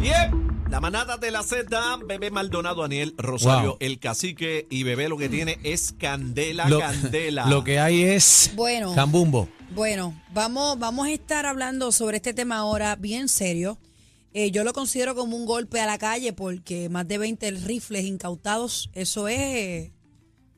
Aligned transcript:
Bien, 0.00 0.64
la 0.70 0.80
manada 0.80 1.16
de 1.18 1.30
la 1.30 1.42
Z, 1.42 1.98
Bebé 2.06 2.30
Maldonado, 2.30 2.82
Daniel 2.82 3.14
Rosario, 3.18 3.70
Wow. 3.70 3.76
el 3.80 3.98
cacique 3.98 4.66
y 4.70 4.82
Bebé 4.82 5.08
lo 5.08 5.18
que 5.18 5.28
tiene 5.28 5.58
es 5.62 5.92
candela, 5.98 6.68
Lo, 6.68 6.78
candela. 6.80 7.46
lo 7.46 7.62
que 7.64 7.78
hay 7.78 8.02
es 8.02 8.52
Bueno. 8.54 8.94
jambumbo. 8.94 9.48
Bueno, 9.74 10.14
vamos, 10.32 10.78
vamos 10.78 11.06
a 11.06 11.12
estar 11.12 11.46
hablando 11.46 11.92
sobre 11.92 12.16
este 12.16 12.32
tema 12.34 12.56
ahora 12.56 12.96
bien 12.96 13.28
serio. 13.28 13.78
Eh, 14.32 14.50
yo 14.52 14.64
lo 14.64 14.72
considero 14.72 15.14
como 15.14 15.36
un 15.36 15.44
golpe 15.44 15.80
a 15.80 15.86
la 15.86 15.98
calle 15.98 16.32
porque 16.32 16.88
más 16.88 17.06
de 17.06 17.18
20 17.18 17.50
rifles 17.50 18.04
incautados, 18.04 18.88
eso 18.94 19.28
es, 19.28 19.90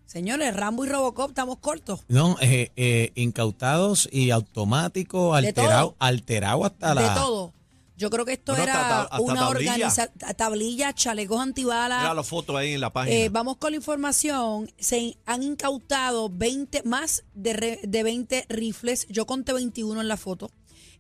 señores, 0.06 0.54
Rambo 0.54 0.84
y 0.84 0.88
Robocop, 0.88 1.30
estamos 1.30 1.56
cortos. 1.58 2.00
No, 2.08 2.36
eh, 2.40 2.70
eh, 2.76 3.12
incautados 3.16 4.08
y 4.12 4.30
automáticos, 4.30 5.32
De 5.40 5.48
alterado, 5.48 5.88
todo. 5.88 5.96
alterado 5.98 6.64
hasta 6.64 6.94
la. 6.94 7.02
De 7.02 7.08
todo. 7.20 7.52
Yo 7.96 8.10
creo 8.10 8.24
que 8.24 8.32
esto 8.32 8.52
Bueno, 8.52 8.64
era 8.64 8.74
hasta- 8.74 9.02
hasta 9.02 9.20
una 9.20 9.34
tablilla. 9.40 9.72
organización, 9.74 10.08
tablillas, 10.36 10.94
chalecos 10.94 11.40
antibalas. 11.40 12.00
Mira 12.00 12.14
la 12.14 12.22
foto 12.22 12.56
ahí 12.56 12.72
en 12.72 12.80
la 12.80 12.92
página. 12.92 13.14
Eh, 13.16 13.28
vamos 13.28 13.58
con 13.58 13.70
la 13.72 13.76
información. 13.76 14.70
Se 14.78 15.16
han 15.26 15.42
incautado 15.42 16.28
20, 16.30 16.82
más 16.84 17.22
de, 17.34 17.52
re- 17.52 17.80
de 17.82 18.02
20 18.02 18.46
rifles. 18.48 19.06
Yo 19.08 19.26
conté 19.26 19.52
21 19.52 20.00
en 20.00 20.08
la 20.08 20.16
foto. 20.16 20.50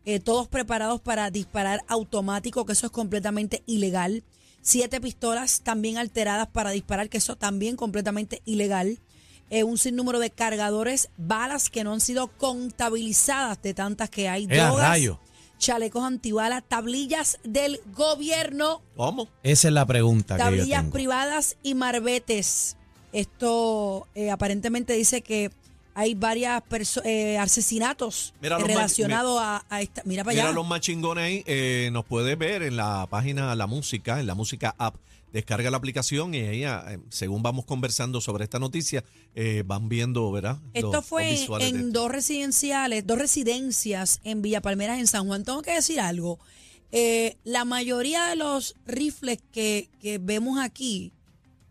Eh, 0.04 0.20
todos 0.20 0.48
preparados 0.48 1.00
para 1.00 1.30
disparar 1.30 1.82
automático, 1.88 2.64
que 2.66 2.72
eso 2.72 2.86
es 2.86 2.92
completamente 2.92 3.62
ilegal. 3.66 4.22
Siete 4.60 5.00
pistolas 5.00 5.62
también 5.62 5.96
alteradas 5.98 6.46
para 6.48 6.70
disparar, 6.70 7.08
que 7.08 7.18
eso 7.18 7.36
también 7.36 7.74
completamente 7.76 8.42
ilegal. 8.44 8.98
Eh, 9.50 9.64
un 9.64 9.76
sinnúmero 9.78 10.18
de 10.18 10.30
cargadores, 10.30 11.08
balas 11.16 11.68
que 11.68 11.84
no 11.84 11.92
han 11.92 12.00
sido 12.00 12.28
contabilizadas 12.28 13.60
de 13.62 13.74
tantas 13.74 14.10
que 14.10 14.28
hay. 14.28 14.46
¡Eh, 14.50 14.60
a 14.60 14.66
drogas, 14.68 14.88
rayo! 14.88 15.18
Chalecos 15.62 16.02
antibalas, 16.02 16.64
tablillas 16.66 17.38
del 17.44 17.80
gobierno 17.94 18.82
¿Cómo? 18.96 19.28
Esa 19.44 19.68
es 19.68 19.74
la 19.74 19.86
pregunta 19.86 20.34
que 20.34 20.40
yo 20.40 20.44
tablillas 20.44 20.80
tengo. 20.80 20.92
privadas 20.92 21.56
y 21.62 21.74
marbetes. 21.74 22.76
Esto 23.12 24.08
eh, 24.16 24.30
aparentemente 24.32 24.92
dice 24.94 25.22
que 25.22 25.52
hay 25.94 26.14
varias 26.14 26.62
eh, 27.04 27.38
asesinatos 27.38 28.34
relacionados 28.40 29.38
a, 29.40 29.64
a 29.68 29.82
esta. 29.82 30.02
Mira 30.04 30.24
para 30.24 30.34
Mira 30.34 30.44
allá. 30.48 30.54
los 30.54 30.66
más 30.66 30.80
chingones 30.80 31.24
ahí. 31.24 31.44
eh, 31.46 31.90
nos 31.92 32.04
puedes 32.04 32.36
ver 32.38 32.62
en 32.62 32.76
la 32.76 33.06
página 33.10 33.54
La 33.56 33.66
Música, 33.66 34.20
en 34.20 34.26
la 34.26 34.34
Música 34.34 34.74
App. 34.78 34.96
Descarga 35.32 35.70
la 35.70 35.78
aplicación 35.78 36.34
y 36.34 36.40
ahí, 36.40 36.64
eh, 36.64 36.98
según 37.08 37.42
vamos 37.42 37.64
conversando 37.64 38.20
sobre 38.20 38.44
esta 38.44 38.58
noticia, 38.58 39.02
eh, 39.34 39.62
van 39.66 39.88
viendo, 39.88 40.30
¿verdad? 40.30 40.58
Esto 40.74 40.92
Los- 40.92 41.06
fue 41.06 41.28
en 41.30 41.76
esto. 41.76 41.90
dos 42.00 42.10
residenciales, 42.10 43.06
dos 43.06 43.18
residencias 43.18 44.20
en 44.24 44.42
Villa 44.42 44.60
Palmeras, 44.60 44.98
en 44.98 45.06
San 45.06 45.26
Juan. 45.26 45.42
Tengo 45.44 45.62
que 45.62 45.72
decir 45.72 46.00
algo. 46.00 46.38
Eh, 46.90 47.38
la 47.44 47.64
mayoría 47.64 48.26
de 48.26 48.36
los 48.36 48.74
rifles 48.84 49.38
que, 49.52 49.88
que 50.02 50.18
vemos 50.18 50.58
aquí 50.60 51.12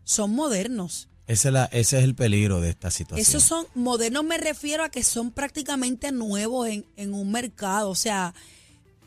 son 0.02 0.32
modernos. 0.34 1.08
Ese 1.32 1.48
es, 1.48 1.54
la- 1.54 1.64
ese 1.72 1.98
es 1.98 2.04
el 2.04 2.14
peligro 2.14 2.60
de 2.60 2.70
esta 2.70 2.90
situación. 2.90 3.26
Esos 3.26 3.42
son 3.42 3.66
modernos, 3.74 4.24
me 4.24 4.38
refiero 4.38 4.84
a 4.84 4.88
que 4.90 5.02
son 5.02 5.30
prácticamente 5.30 6.12
nuevos 6.12 6.68
en, 6.68 6.84
en 6.96 7.14
un 7.14 7.30
mercado. 7.32 7.90
O 7.90 7.94
sea, 7.94 8.34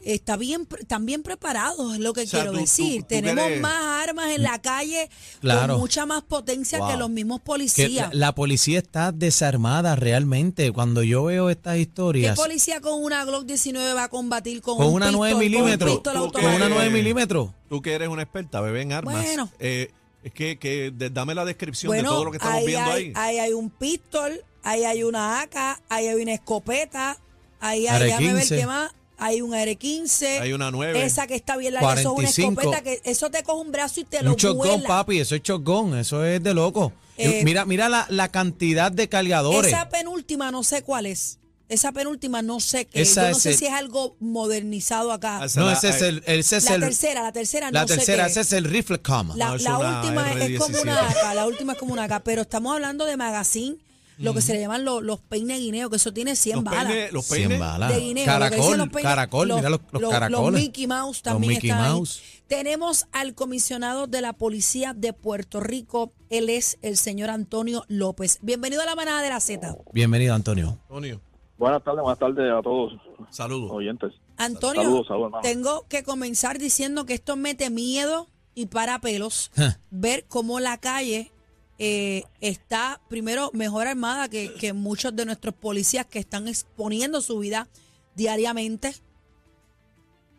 está 0.04 0.38
bien, 0.38 0.67
están 0.80 1.06
bien 1.08 1.23
preparados, 1.23 1.94
es 1.95 2.00
lo 2.00 2.14
que 2.14 2.22
O 2.22 2.28
sea, 2.28 2.42
quiero 2.42 2.52
tú- 2.54 2.59
decir. 2.59 3.02
tú 3.02 3.08
Tenemos 3.09 3.44
más 3.59 4.08
armas 4.08 4.30
en 4.36 4.44
la 4.44 4.62
calle 4.62 5.09
Claro. 5.40 5.73
con 5.73 5.82
mucha 5.82 6.06
más 6.06 6.22
potencia 6.23 6.80
que 6.88 6.95
los 6.95 7.09
mismos 7.09 7.40
Que 7.40 7.45
policías. 7.45 8.09
la, 8.14 8.28
la 8.28 8.36
policía 8.36 8.78
está 8.80 9.12
desarmada 9.12 9.95
realmente. 9.95 10.72
Cuando 10.72 11.02
yo 11.02 11.23
veo 11.23 11.50
estas 11.50 11.73
¿Qué 11.76 11.82
historias 11.82 12.36
policía 12.38 12.82
con 12.82 13.04
una 13.04 13.26
Glock 13.26 13.45
19 13.45 13.94
va 13.94 14.04
a 14.04 14.10
combatir 14.10 14.62
con, 14.62 14.78
con 14.78 14.88
un 14.88 14.94
una 14.94 15.08
pistol- 15.08 15.17
9 15.20 15.34
con 15.34 15.38
un 15.44 15.52
milímetros, 15.52 16.00
con 16.02 16.12
una 16.12 16.20
automático? 16.22 16.70
9 16.70 16.89
milímetros, 16.92 17.50
Tú 17.67 17.82
que 17.82 17.94
eres 17.94 18.08
una 18.10 18.22
experta, 18.22 18.62
bebé 18.62 18.82
en 18.84 18.94
armas. 18.94 19.16
Bueno. 19.16 19.50
eh, 19.60 19.92
es 20.26 20.34
que, 20.34 20.58
que 20.58 20.92
de- 20.92 21.09
dame 21.12 21.34
la 21.36 21.45
descripción 21.45 21.90
Bueno, 21.90 22.09
de 22.09 22.16
todo 22.16 22.26
lo 22.26 22.31
que 22.31 22.38
estamos 22.38 22.58
ahí 22.58 22.66
viendo 22.66 22.92
hay, 22.92 23.04
ahí. 23.06 23.14
ahí 23.16 23.38
hay 23.40 23.54
un 23.54 23.70
pistol, 23.70 24.44
ahí 24.64 24.84
hay 24.84 25.04
una 25.04 25.40
AK, 25.42 25.82
ahí 25.88 26.08
hay 26.08 26.22
una 26.22 26.33
escopeta, 26.33 27.17
ahí 27.60 27.88
hay, 27.88 27.95
AR-15. 28.02 28.05
déjame 28.05 28.33
ver 28.33 28.48
qué 28.48 28.66
más, 28.66 28.92
hay 29.17 29.42
un 29.42 29.54
AR-15. 29.54 30.42
Hay 30.42 30.52
una 30.54 30.72
9. 30.72 31.05
Esa 31.05 31.27
que 31.27 31.36
está 31.36 31.55
bien 31.58 31.76
larga, 31.76 31.94
eso 31.94 31.99
es 31.99 32.05
una 32.05 32.14
45. 32.16 32.61
escopeta 32.61 32.83
que 32.83 33.02
eso 33.10 33.30
te 33.30 33.44
coge 33.44 33.61
un 33.61 33.72
brazo 33.72 33.99
y 34.02 34.04
te 34.04 34.23
lo 34.23 34.32
un 34.32 34.36
shotgun, 34.36 34.67
vuela. 34.67 34.88
papi, 34.88 35.20
eso 35.20 35.36
es 35.36 35.44
shotgun, 35.44 35.98
eso 35.98 36.26
es 36.26 36.42
de 36.44 36.54
loco. 36.54 36.92
Eh, 37.17 37.42
mira, 37.45 37.64
mira 37.66 37.88
la, 37.88 38.08
la 38.10 38.30
cantidad 38.30 38.92
de 38.92 39.08
cargadores. 39.08 39.72
Esa 39.72 39.88
penúltima 39.89 40.52
no 40.52 40.64
sé 40.64 40.82
cuál 40.82 41.05
es. 41.05 41.39
Esa 41.67 41.92
penúltima 41.92 42.42
no 42.42 42.59
sé 42.59 42.86
qué. 42.86 43.02
Esa 43.02 43.23
Yo 43.23 43.30
no 43.31 43.37
es 43.37 43.43
sé 43.43 43.49
el- 43.52 43.58
si 43.58 43.65
es 43.65 43.73
algo 43.73 44.15
modernizado 44.20 45.11
acá. 45.11 45.43
Esa 45.45 45.59
no, 45.61 45.65
la- 45.67 45.73
ese 45.73 45.89
es 45.89 46.02
el, 46.02 46.23
ese 46.27 46.58
es 46.58 46.65
la 46.65 46.76
el- 46.76 46.81
tercera, 46.81 47.23
la 47.23 47.31
tercera 47.31 47.71
la 47.71 47.81
no 47.81 47.87
sé 47.87 47.95
tercera, 47.95 48.26
qué 48.26 48.31
ese 48.31 48.42
es 48.42 48.53
el 48.53 48.65
rifle 48.65 49.02
cama. 49.02 49.36
La, 49.36 49.49
No, 49.49 49.55
es 49.55 49.64
la 49.64 49.77
una 49.80 50.02
última 50.02 50.31
es 50.31 50.37
R17. 50.37 50.58
como 50.59 50.81
una 50.81 51.09
AK, 51.09 51.33
la 51.33 51.48
última 51.48 51.73
es 51.73 51.80
como 51.80 51.93
una 51.93 52.04
AK, 52.04 52.23
pero 52.23 52.42
estamos 52.43 52.73
hablando 52.73 53.05
de 53.05 53.17
magazine, 53.17 53.77
lo 54.17 54.33
que 54.33 54.42
se 54.42 54.54
le 54.54 54.61
llaman 54.61 54.86
los, 54.86 55.04
los 55.04 55.20
peines 55.20 55.59
guineo, 55.59 55.89
que 55.89 55.98
eso 55.98 56.14
tiene 56.14 56.36
100 56.37 56.55
los 56.58 56.64
balas. 56.64 56.86
peines, 56.86 57.11
los 57.11 57.25
100 57.25 57.42
peines. 57.49 57.59
balas. 57.59 57.89
de 57.93 57.99
guineo. 57.99 58.25
lo 58.25 58.31
que 58.31 58.39
Caracol, 58.39 58.77
los 58.77 58.87
peines- 58.89 59.04
caracol, 59.04 59.54
mira 59.55 59.70
los, 59.70 59.80
los 59.92 60.09
caracoles. 60.11 60.61
Mickey 60.61 60.87
Mouse 60.87 61.21
también 61.21 61.54
Mickey 61.54 61.70
están 61.71 61.83
ahí. 61.83 61.92
Mouse. 61.92 62.21
Tenemos 62.48 63.08
al 63.11 63.33
comisionado 63.33 64.05
de 64.08 64.21
la 64.21 64.31
Policía 64.33 64.93
de 64.95 65.11
Puerto 65.14 65.59
Rico. 65.59 66.14
Él 66.30 66.49
es 66.49 66.77
el 66.83 66.95
señor 66.95 67.30
Antonio 67.31 67.83
López. 67.87 68.37
Bienvenido 68.43 68.83
a 68.83 68.86
la 68.86 68.95
manada 68.95 69.21
de 69.23 69.30
la 69.30 69.39
Z. 69.39 69.75
Bienvenido, 69.92 70.33
Antonio. 70.36 70.77
Antonio, 70.83 71.20
Buenas 71.58 71.83
tardes, 71.83 72.02
buenas 72.02 72.20
tardes 72.20 72.52
a 72.52 72.61
todos 72.61 72.93
saludos. 73.30 73.71
oyentes. 73.71 74.14
Antonio, 74.38 74.82
Saludos, 74.83 75.08
saludos, 75.08 75.33
tengo 75.42 75.86
que 75.88 76.04
comenzar 76.04 76.58
diciendo 76.60 77.05
que 77.05 77.14
esto 77.14 77.38
mete 77.38 77.70
miedo 77.70 78.27
y 78.54 78.66
para 78.67 78.99
pelos 78.99 79.52
ver 79.89 80.26
cómo 80.27 80.60
la 80.60 80.77
calle 80.77 81.32
eh, 81.80 82.23
está, 82.42 83.02
primero, 83.10 83.52
mejor 83.54 83.88
armada 83.88 84.27
que, 84.30 84.54
que 84.55 84.73
muchos 84.73 85.16
de 85.16 85.26
nuestros 85.26 85.54
policías 85.55 86.05
que 86.05 86.20
están 86.20 86.48
exponiendo 86.48 87.21
su 87.21 87.39
vida 87.39 87.67
diariamente. 88.16 88.93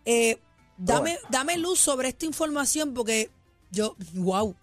Eh, 0.04 0.38
dame, 0.76 1.18
dame 1.30 1.56
luz 1.58 1.78
sobre 1.78 2.08
esta 2.08 2.26
información 2.26 2.94
porque 2.94 3.30
yo, 3.70 3.96
wow, 4.14 4.54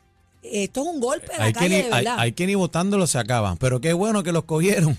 esto 0.44 0.82
es 0.82 0.88
un 0.88 1.00
golpe 1.00 1.34
a 1.34 1.38
la 1.40 1.44
Hay 1.46 1.54
que, 1.54 1.60
calle 1.60 1.70
ni, 1.70 1.76
de 1.90 1.94
hay, 1.94 2.04
verdad. 2.06 2.20
hay 2.20 2.32
que 2.32 2.48
ni 2.48 2.56
votándolos 2.56 3.10
se 3.12 3.20
acaban. 3.20 3.58
Pero 3.58 3.82
qué 3.82 3.94
bueno 3.94 4.24
que 4.24 4.32
los 4.32 4.44
cogieron. 4.46 4.98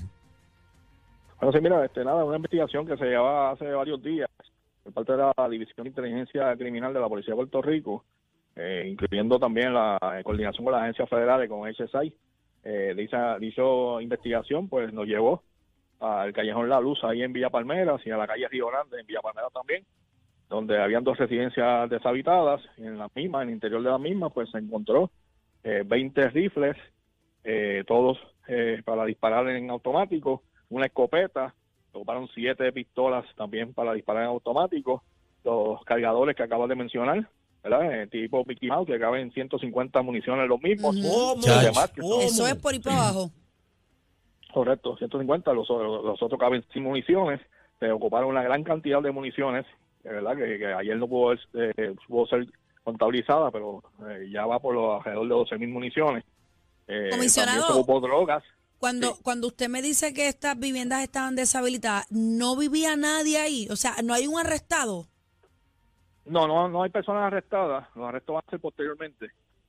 Bueno, 1.41 1.53
sí, 1.53 1.61
mira, 1.63 1.85
este, 1.85 2.05
nada, 2.05 2.25
una 2.25 2.37
investigación 2.37 2.87
que 2.87 2.97
se 2.97 3.07
llevaba 3.07 3.51
hace 3.51 3.71
varios 3.71 4.03
días 4.03 4.31
por 4.83 4.93
parte 4.93 5.13
de 5.13 5.19
la 5.19 5.49
División 5.49 5.85
de 5.85 5.89
Inteligencia 5.89 6.57
Criminal 6.57 6.93
de 6.93 7.01
la 7.01 7.09
Policía 7.09 7.33
de 7.33 7.37
Puerto 7.37 7.61
Rico, 7.63 8.05
eh, 8.57 8.87
incluyendo 8.89 9.39
también 9.39 9.75
la 9.75 9.99
eh, 10.19 10.23
coordinación 10.23 10.65
con 10.65 10.73
las 10.73 10.83
agencias 10.83 11.09
federales, 11.09 11.49
con 11.49 11.69
HSI. 11.69 12.15
Eh, 12.63 12.95
dicha, 12.97 13.39
dicha 13.39 13.63
investigación 14.01 14.69
pues 14.69 14.91
nos 14.93 15.07
llevó 15.07 15.43
al 16.01 16.33
Callejón 16.33 16.69
La 16.69 16.81
Luz 16.81 17.03
ahí 17.05 17.23
en 17.23 17.33
Villa 17.33 17.51
Palmeras 17.51 18.01
y 18.07 18.11
a 18.11 18.17
la 18.17 18.27
calle 18.27 18.49
Río 18.49 18.69
Grande 18.69 19.01
en 19.01 19.07
Villa 19.07 19.21
Palmeras 19.21 19.53
también, 19.53 19.85
donde 20.49 20.81
habían 20.81 21.05
dos 21.05 21.19
residencias 21.19 21.91
deshabitadas 21.91 22.63
en 22.79 22.97
las 22.97 23.15
mismas, 23.15 23.43
en 23.43 23.49
el 23.49 23.55
interior 23.55 23.83
de 23.83 23.91
las 23.91 24.01
mismas, 24.01 24.33
pues 24.33 24.51
se 24.51 24.59
encontró 24.59 25.11
eh, 25.63 25.83
20 25.85 26.31
rifles, 26.31 26.77
eh, 27.43 27.85
todos 27.87 28.19
para 28.85 29.07
disparar 29.07 29.49
en 29.49 29.71
automático, 29.71 30.43
una 30.75 30.87
escopeta, 30.87 31.55
se 31.91 31.97
ocuparon 31.97 32.29
siete 32.35 32.73
pistolas 32.73 33.25
también 33.37 33.73
para 33.73 33.93
disparar 33.93 34.25
en 34.25 34.29
automático, 34.31 35.03
los 35.45 35.83
cargadores 35.85 36.35
que 36.37 36.43
acabas 36.43 36.69
de 36.69 36.75
mencionar, 36.75 37.29
¿verdad? 37.63 38.03
Eh, 38.03 38.07
tipo 38.09 38.45
Mickey 38.45 38.69
Mouse, 38.69 38.87
que 38.87 38.99
caben 38.99 39.31
150 39.33 40.03
municiones 40.03 40.49
los 40.49 40.61
mismos. 40.61 40.97
Ujú. 40.97 41.09
¿Cómo? 41.09 41.35
Los 41.37 41.45
Chacho. 41.45 41.67
demás 41.67 41.91
que 41.93 42.01
son- 42.03 42.21
Eso 42.23 42.47
es 42.47 42.55
por 42.57 42.75
ir 42.75 42.83
para 42.83 42.97
abajo. 42.97 43.31
Correcto, 44.53 44.97
150, 44.97 45.53
los, 45.53 45.69
otros- 45.71 46.05
los 46.05 46.23
otros 46.23 46.39
caben 46.39 46.65
sin 46.73 46.83
municiones, 46.85 47.41
se 47.81 47.91
ocuparon 47.91 48.29
una 48.31 48.43
gran 48.43 48.63
cantidad 48.63 49.03
de 49.03 49.11
municiones, 49.11 49.67
verdad 50.05 50.37
que, 50.37 50.59
que 50.59 50.67
ayer 50.67 50.97
no 50.97 51.09
pudo, 51.09 51.33
eh, 51.55 51.95
pudo 52.09 52.27
ser 52.27 52.47
contabilizada, 52.85 53.51
pero 53.51 53.83
eh, 54.09 54.29
ya 54.31 54.47
va 54.47 54.61
por 54.61 54.75
los 54.75 54.99
alrededor 54.99 55.25
de 55.29 55.35
12 55.35 55.59
mil 55.59 55.71
municiones. 55.71 56.25
Eh, 56.87 57.09
Comisionado. 57.11 57.61
También 57.63 57.75
se 57.75 57.81
ocupó 57.81 58.01
drogas. 58.07 58.45
Cuando, 58.79 59.15
Sí. 59.15 59.21
cuando 59.23 59.47
usted 59.47 59.69
me 59.69 59.81
dice 59.83 60.13
que 60.13 60.29
estas 60.29 60.59
viviendas 60.59 61.03
estaban 61.03 61.37
deshabilitadas, 61.37 62.07
¿no 62.11 62.57
vivía 62.57 62.97
nadie 62.97 63.39
ahí? 63.39 63.69
O 63.71 63.77
sea, 63.77 63.95
¿no 64.05 64.13
hay 64.15 64.27
un 64.27 64.39
arrestado? 64.39 65.07
No, 66.27 66.47
no, 66.47 66.69
no 66.69 66.83
hay 66.83 66.91
personas 66.91 67.25
arrestadas, 67.25 67.87
los 67.95 68.09
arrestos 68.09 68.35
van 68.35 68.43
a 68.47 68.51
ser 68.51 68.61
posteriormente. 68.61 69.27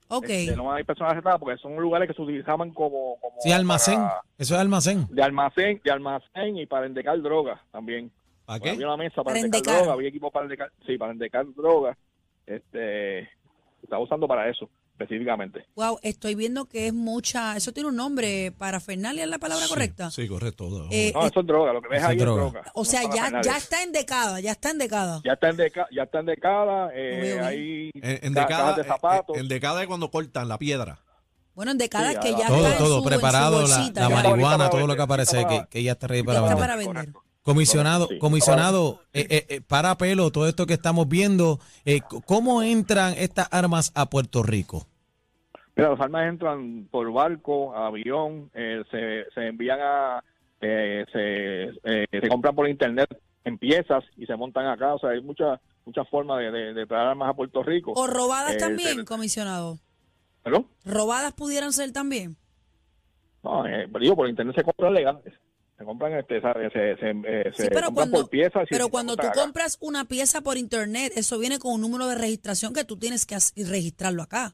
Ok. 0.07 0.29
Este, 0.29 0.55
no 0.55 0.71
hay 0.71 0.83
personas 0.83 1.11
arrestadas 1.13 1.39
porque 1.39 1.57
son 1.61 1.75
lugares 1.77 2.07
que 2.07 2.13
se 2.13 2.21
utilizaban 2.21 2.71
como, 2.71 3.17
como 3.19 3.41
Sí, 3.41 3.51
almacén. 3.51 3.95
para- 4.01 4.21
Eso 4.37 4.53
es 4.55 4.59
almacén. 4.61 5.07
de 5.09 5.23
almacén, 5.23 5.81
de 5.83 5.91
almacén 5.91 6.57
y 6.57 6.65
para 6.65 6.85
endecar 6.85 7.21
drogas 7.21 7.59
también. 7.71 8.11
¿Para 8.45 8.57
Había 8.57 8.77
qué? 8.77 8.85
una 8.85 8.97
mesa 8.97 9.15
para, 9.15 9.25
Para 9.25 9.39
endecar, 9.39 9.57
endecar. 9.59 9.77
droga, 9.79 9.93
había 9.93 10.09
equipo 10.09 10.31
para 10.31 10.45
endecar, 10.45 10.71
sí, 10.85 10.97
para 10.97 11.11
endecar 11.11 11.45
droga. 11.55 11.97
Este, 12.45 13.23
se 13.23 13.83
estaba 13.83 14.03
usando 14.03 14.27
para 14.27 14.47
eso. 14.49 14.69
Específicamente. 14.97 15.65
Wow, 15.75 15.99
estoy 16.01 16.35
viendo 16.35 16.65
que 16.65 16.87
es 16.87 16.93
mucha, 16.93 17.55
eso 17.57 17.71
tiene 17.73 17.89
un 17.89 17.95
nombre, 17.95 18.51
parafernalia 18.57 19.23
es 19.25 19.29
la 19.29 19.39
palabra 19.39 19.65
Sí, 19.65 19.69
correcta. 19.69 20.09
Sí, 20.11 20.27
correcto. 20.27 20.87
Eh, 20.91 21.11
No, 21.13 21.25
eso 21.27 21.39
es 21.41 21.45
droga, 21.47 21.73
lo 21.73 21.81
que 21.81 21.89
ves 21.89 22.03
ahí 22.03 22.15
es 22.17 22.21
droga. 22.23 22.63
o 22.73 22.85
sea, 22.85 23.03
no 23.03 23.13
ya, 23.15 23.41
ya 23.41 23.57
está 23.57 23.83
en 23.83 23.91
decada, 23.91 24.39
ya 24.39 24.51
está 24.51 24.71
en 24.71 24.77
decada. 24.77 25.21
Ya 25.23 25.33
está 25.33 25.49
en 25.49 25.57
deca, 25.57 25.87
ya 25.91 26.03
está 26.03 26.19
en 26.19 26.25
decada, 26.27 26.89
eh, 26.93 27.39
hay 27.43 27.91
en, 27.93 28.19
en 28.27 28.33
ca- 28.33 28.41
decada, 28.41 28.73
de 28.75 28.83
zapatos. 28.83 29.35
en- 29.35 29.41
en 29.43 29.47
decada 29.49 29.81
es 29.81 29.87
cuando 29.87 30.09
cortan 30.09 30.47
la 30.47 30.57
piedra. 30.57 30.99
Bueno, 31.53 31.71
en 31.71 31.77
decada 31.77 32.09
Sí, 32.09 32.13
es 32.15 32.19
que 32.19 32.35
a- 32.35 32.37
ya 32.39 32.47
Todo, 32.47 32.65
está 32.65 32.77
todo 32.77 32.87
su- 32.87 32.93
en 32.97 33.03
su 33.03 33.09
preparado, 33.09 33.61
la, 33.67 33.75
bolsita, 33.77 34.01
la 34.01 34.09
ya. 34.09 34.15
marihuana, 34.15 34.69
todo 34.69 34.87
lo 34.87 34.95
que 34.95 35.01
aparece, 35.01 35.45
que, 35.47 35.65
que 35.69 35.83
ya 35.83 35.93
está 35.93 36.07
ready 36.07 36.21
Ya 36.21 36.25
para 36.25 36.39
está 36.39 36.49
vender. 36.55 36.67
para 36.67 36.75
vender. 37.03 37.13
Comisionado, 37.45 38.07
Sí, 38.07 38.17
comisionado, 38.17 39.01
eh, 39.13 39.27
eh, 39.29 39.45
eh, 39.49 39.61
para 39.61 39.95
pelo, 39.99 40.31
todo 40.31 40.47
esto 40.47 40.65
que 40.65 40.73
estamos 40.73 41.07
viendo, 41.07 41.59
eh, 41.85 41.99
¿cómo 42.25 42.63
entran 42.63 43.13
estas 43.17 43.47
armas 43.51 43.91
a 43.93 44.09
Puerto 44.09 44.41
Rico? 44.41 44.87
Mira, 45.75 45.91
las 45.91 45.99
armas 45.99 46.27
entran 46.27 46.87
por 46.89 47.13
barco, 47.13 47.75
avión, 47.75 48.49
eh, 48.55 48.83
se, 48.89 49.25
se 49.35 49.47
envían 49.47 49.77
a, 49.79 50.23
eh, 50.59 51.05
se, 51.13 51.65
eh, 51.83 52.07
se 52.09 52.27
compran 52.29 52.55
por 52.55 52.67
internet 52.67 53.15
en 53.43 53.59
piezas 53.59 54.03
y 54.17 54.25
se 54.25 54.35
montan 54.35 54.65
acá. 54.65 54.95
O 54.95 54.99
sea, 54.99 55.11
hay 55.11 55.21
muchas 55.21 55.59
muchas 55.85 56.09
formas 56.09 56.39
de, 56.39 56.49
de- 56.49 56.73
de 56.73 56.87
traer 56.87 57.09
armas 57.09 57.29
a 57.29 57.33
Puerto 57.35 57.61
Rico. 57.61 57.93
O 57.95 58.07
robadas 58.07 58.55
Eh, 58.55 58.57
también, 58.57 58.95
se- 58.97 59.05
comisionado. 59.05 59.77
¿Perdón? 60.41 60.65
Robadas 60.83 61.33
pudieran 61.33 61.73
ser 61.73 61.91
también. 61.91 62.37
No, 63.43 63.67
eh, 63.67 63.87
pero 63.87 63.99
digo, 63.99 64.15
por 64.15 64.27
internet 64.27 64.55
se 64.55 64.63
compran 64.63 64.95
legales. 64.95 65.31
Se 65.77 65.83
compran, 65.83 66.13
este, 66.13 66.39
¿sabes? 66.41 66.71
se, 66.71 66.95
se, 66.97 67.09
eh, 67.09 67.51
Sí, 67.55 67.63
se 67.63 67.69
pero 67.69 67.87
compran 67.87 67.93
cuando, 67.93 68.21
por 68.21 68.29
piezas. 68.29 68.63
y 68.63 68.67
pero 68.69 68.87
cuando 68.89 69.15
tú 69.17 69.27
acá. 69.27 69.41
compras 69.41 69.77
una 69.81 70.05
pieza 70.05 70.41
por 70.41 70.57
internet, 70.57 71.11
eso 71.15 71.37
viene 71.37 71.59
con 71.59 71.73
un 71.73 71.81
número 71.81 72.07
de 72.07 72.15
registración 72.15 72.73
que 72.73 72.85
tú 72.85 72.97
tienes 72.97 73.25
que 73.25 73.35
registrarlo 73.65 74.23
acá. 74.23 74.53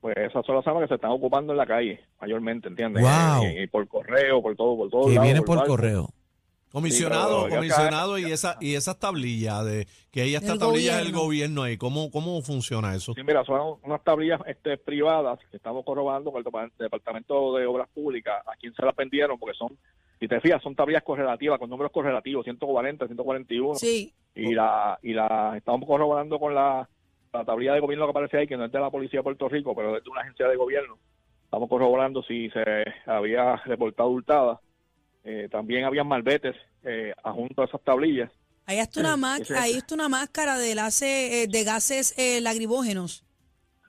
Pues 0.00 0.16
esas 0.16 0.46
son 0.46 0.56
las 0.56 0.66
armas 0.66 0.84
que 0.84 0.88
se 0.88 0.94
están 0.94 1.10
ocupando 1.10 1.52
en 1.52 1.58
la 1.58 1.66
calle, 1.66 2.00
mayormente, 2.20 2.68
¿entiendes? 2.68 3.02
Wow. 3.02 3.44
Y 3.60 3.66
por 3.66 3.86
correo, 3.88 4.40
por 4.40 4.54
todo, 4.56 4.76
por 4.76 4.88
todo. 4.90 5.08
Que 5.12 5.18
viene 5.18 5.42
por 5.42 5.66
correo. 5.66 6.08
Comisionado, 6.72 7.48
comisionado, 7.48 8.16
y 8.16 8.30
esa 8.30 8.56
y 8.60 8.76
esas 8.76 8.96
tablillas 8.96 9.64
de 9.64 9.88
que 10.12 10.22
hay 10.22 10.36
esta 10.36 10.50
Del 10.52 10.60
tablilla 10.60 10.98
del 10.98 11.10
gobierno. 11.10 11.64
ahí, 11.64 11.76
¿cómo 11.76 12.12
cómo 12.12 12.40
funciona 12.42 12.94
eso? 12.94 13.12
Sí, 13.14 13.22
mira, 13.24 13.44
son 13.44 13.78
unas 13.82 14.04
tablillas 14.04 14.40
este, 14.46 14.78
privadas 14.78 15.40
que 15.50 15.56
estamos 15.56 15.84
corroborando 15.84 16.30
con 16.30 16.38
el 16.38 16.44
Depa- 16.44 16.70
Departamento 16.78 17.56
de 17.56 17.66
Obras 17.66 17.88
Públicas, 17.92 18.36
a 18.46 18.54
quién 18.54 18.72
se 18.72 18.86
las 18.86 18.94
vendieron, 18.94 19.36
porque 19.36 19.56
son, 19.58 19.76
si 20.20 20.28
te 20.28 20.40
fijas, 20.40 20.62
son 20.62 20.74
tablillas 20.76 21.02
correlativas, 21.02 21.58
con 21.58 21.70
números 21.70 21.90
correlativos, 21.92 22.44
140, 22.44 23.06
141, 23.06 23.74
Sí. 23.76 24.12
y 24.34 24.52
la 24.54 24.98
y 25.02 25.14
la 25.14 25.54
estamos 25.56 25.88
corroborando 25.88 26.38
con 26.38 26.54
la, 26.54 26.86
la 27.32 27.44
tablilla 27.44 27.72
de 27.72 27.80
gobierno 27.80 28.04
que 28.06 28.10
aparece 28.10 28.36
ahí, 28.36 28.46
que 28.46 28.56
no 28.56 28.66
es 28.66 28.72
de 28.72 28.78
la 28.78 28.90
Policía 28.90 29.20
de 29.20 29.24
Puerto 29.24 29.48
Rico, 29.48 29.74
pero 29.74 29.96
es 29.96 30.04
de 30.04 30.10
una 30.10 30.20
agencia 30.20 30.46
de 30.46 30.56
gobierno. 30.56 30.98
Estamos 31.44 31.68
corroborando 31.68 32.22
si 32.22 32.50
se 32.50 32.62
había 33.06 33.56
reportado 33.64 34.10
hurtada. 34.10 34.60
Eh, 35.24 35.48
también 35.50 35.84
habían 35.84 36.06
malbetes 36.06 36.54
eh, 36.84 37.12
adjunto 37.24 37.62
a 37.62 37.64
esas 37.64 37.80
tablillas. 37.82 38.30
Ahí 38.66 38.78
está 38.78 39.00
una, 39.00 39.14
Sí, 39.14 39.20
más- 39.20 39.40
ese- 39.40 39.56
ahí 39.56 39.72
está 39.72 39.94
una 39.94 40.08
máscara 40.08 40.58
de, 40.58 40.74
lase- 40.74 41.42
eh, 41.42 41.46
de 41.48 41.64
gases 41.64 42.16
eh, 42.18 42.40
lagrimógenos. 42.42 43.24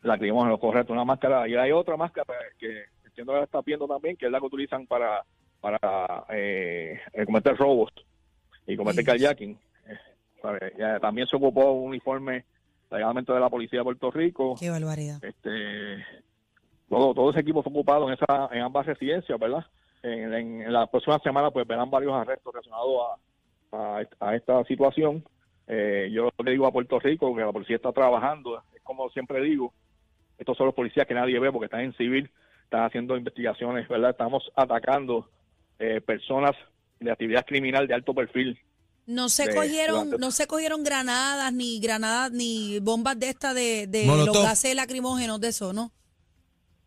lacrimógeno, 0.01 0.57
correcto, 0.59 0.93
una 0.93 1.05
máscara. 1.05 1.47
Y 1.47 1.55
hay 1.55 1.71
otra 1.71 1.95
máscara 1.97 2.33
que 2.57 2.85
entiendo 3.05 3.33
que 3.33 3.39
la 3.39 3.43
está 3.45 3.61
viendo 3.61 3.85
también, 3.87 4.15
que 4.17 4.25
es 4.25 4.31
la 4.31 4.39
que 4.39 4.45
utilizan 4.47 4.87
para, 4.87 5.23
para 5.61 6.25
eh, 6.29 6.99
eh, 7.13 7.25
cometer 7.25 7.55
robos 7.55 7.91
y 8.67 8.75
cometer 8.75 8.99
Ay, 8.99 9.05
kayaking. 9.05 9.59
Eh, 10.43 10.97
también 10.99 11.27
se 11.27 11.35
ocupó 11.35 11.71
un 11.71 11.89
uniforme 11.89 12.45
legalmente 12.89 13.31
de 13.31 13.39
la 13.39 13.49
Policía 13.49 13.79
de 13.79 13.83
Puerto 13.85 14.09
Rico. 14.11 14.55
Qué 14.59 14.69
barbaridad. 14.69 15.23
Este, 15.23 16.03
todo, 16.89 17.13
todo 17.13 17.29
ese 17.31 17.39
equipo 17.41 17.61
fue 17.63 17.71
ocupado 17.71 18.07
en, 18.07 18.15
esa, 18.15 18.49
en 18.51 18.61
ambas 18.63 18.85
residencias, 18.85 19.39
¿verdad? 19.39 19.65
En, 20.03 20.33
en- 20.33 20.61
en 20.63 20.73
la 20.73 20.87
próxima 20.87 21.19
semana 21.19 21.51
pues 21.51 21.67
verán 21.67 21.89
varios 21.91 22.13
arrestos 22.13 22.51
relacionados 22.53 23.19
a, 23.71 23.77
a, 23.77 24.03
a 24.19 24.35
esta 24.35 24.63
situación. 24.65 25.23
Eh, 25.67 26.09
yo 26.11 26.29
le 26.43 26.51
digo 26.51 26.65
a 26.65 26.71
Puerto 26.71 26.99
Rico 26.99 27.33
que 27.35 27.41
la 27.41 27.51
policía 27.51 27.75
está 27.75 27.91
trabajando, 27.93 28.61
es 28.75 28.81
como 28.81 29.09
siempre 29.11 29.39
digo, 29.41 29.71
estos 30.39 30.57
son 30.57 30.65
los 30.65 30.75
policías 30.75 31.05
que 31.05 31.13
nadie 31.13 31.39
ve 31.39 31.51
porque 31.51 31.65
están 31.65 31.81
en 31.81 31.93
civil, 31.93 32.29
están 32.63 32.83
haciendo 32.83 33.15
investigaciones, 33.15 33.87
¿verdad? 33.87 34.09
Estamos 34.09 34.51
atacando 34.55 35.29
eh, 35.81 35.99
personas 36.01 36.51
de 36.99 37.11
actividad 37.11 37.45
criminal 37.45 37.87
de 37.87 37.93
alto 37.95 38.13
perfil. 38.13 38.57
No 39.07 39.29
se 39.29 39.47
de- 39.47 39.55
cogieron, 39.55 40.05
durante- 40.05 40.17
no 40.25 40.31
se 40.31 40.45
cogieron 40.47 40.83
granadas, 40.83 41.51
ni 41.51 41.79
granadas, 41.79 42.31
ni 42.31 42.79
bombas 42.79 43.19
de 43.19 43.29
esta 43.29 43.53
de, 43.53 43.87
de 43.87 44.05
Molotov. 44.05 44.35
los 44.35 44.43
gases 44.43 44.75
lacrimógenos 44.75 45.41
de 45.41 45.47
eso, 45.49 45.73
¿no? 45.73 45.91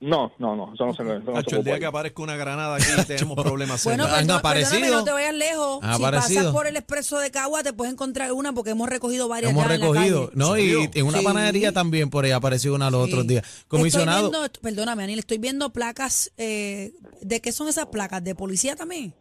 No, 0.07 0.31
no, 0.39 0.55
no, 0.55 0.75
eso 0.75 0.85
no 0.85 0.93
se, 0.93 1.03
eso 1.03 1.21
no 1.31 1.41
se 1.43 1.57
el 1.57 1.65
día 1.65 1.79
que 1.79 1.87
aparezca 1.87 2.23
una 2.23 2.37
granada 2.37 2.77
aquí 2.77 2.85
tenemos 3.07 3.43
problemas 3.43 3.83
Bueno, 3.85 4.05
serios. 4.05 4.19
Han 4.21 4.27
perdón- 4.27 4.39
aparecido. 4.39 4.97
no 4.99 5.05
te 5.05 5.13
vayas 5.13 5.35
lejos. 5.35 5.79
Han 5.83 5.97
si 5.97 6.05
aparecido. 6.05 6.41
pasas 6.41 6.53
por 6.53 6.67
el 6.67 6.77
expreso 6.77 7.19
de 7.19 7.31
Cagua 7.31 7.63
te 7.63 7.73
puedes 7.73 7.93
encontrar 7.95 8.31
una 8.33 8.53
porque 8.53 8.71
hemos 8.73 8.87
recogido 8.89 9.29
varias 9.29 9.53
Hemos 9.53 9.67
ya 9.67 9.75
en 9.75 9.81
la 9.81 9.87
recogido, 9.87 10.27
calle. 10.27 10.37
¿no? 10.37 10.59
Y 10.59 10.91
en 10.93 11.07
una 11.07 11.19
Sí. 11.21 11.25
panadería 11.25 11.73
también 11.73 12.11
por 12.11 12.27
ahí 12.27 12.33
apareció 12.33 12.75
una 12.75 12.91
los 12.91 13.07
Sí. 13.07 13.13
otros 13.13 13.27
días. 13.27 13.47
Estoy 13.47 13.65
Comisionado, 13.79 14.31
viendo, 14.31 14.49
perdóname, 14.61 15.05
Anil, 15.05 15.19
estoy 15.21 15.39
viendo 15.39 15.73
placas. 15.73 16.31
Eh, 16.37 16.93
¿De 17.23 17.41
qué 17.41 17.51
son 17.51 17.69
esas 17.69 17.87
placas? 17.87 18.23
¿De 18.23 18.35
policía 18.35 18.77
también? 18.77 19.15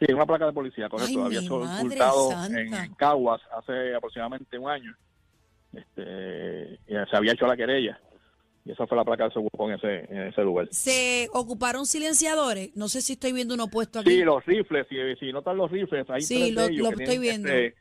Sí, 0.00 0.10
una 0.12 0.24
placa 0.24 0.46
de 0.46 0.52
policía, 0.52 0.88
correcto. 0.88 1.18
Ay, 1.20 1.26
Había 1.26 1.40
sido 1.42 1.56
ocultado 1.62 2.30
santa. 2.30 2.60
en, 2.60 2.72
en 2.74 2.94
Caguas 2.94 3.42
hace 3.58 3.94
aproximadamente 3.94 4.56
un 4.58 4.70
año. 4.70 4.96
Este, 5.74 6.78
se 6.86 7.16
había 7.16 7.32
hecho 7.32 7.46
la 7.46 7.56
querella. 7.56 8.00
Y 8.64 8.70
esa 8.72 8.86
fue 8.86 8.96
la 8.96 9.04
placa 9.04 9.26
que 9.28 9.32
se 9.34 9.38
ocupó 9.40 9.68
en 9.68 9.74
ese, 9.76 10.04
en 10.12 10.28
ese 10.28 10.42
lugar. 10.42 10.68
¿Se 10.70 11.28
ocuparon 11.32 11.84
silenciadores? 11.84 12.70
No 12.76 12.88
sé 12.88 13.02
si 13.02 13.14
estoy 13.14 13.32
viendo 13.32 13.54
uno 13.54 13.66
puesto 13.68 13.98
aquí. 13.98 14.10
Sí, 14.10 14.18
los 14.22 14.44
rifles, 14.46 14.86
si, 14.88 14.96
si 15.18 15.32
notan 15.32 15.56
los 15.56 15.70
rifles, 15.70 16.08
hay 16.08 16.22
Sí, 16.22 16.52
lo- 16.52 16.68
lo 16.68 16.90
que 16.90 17.02
estoy 17.04 17.18
tienen, 17.18 17.20
viendo. 17.20 17.48
este, 17.48 17.74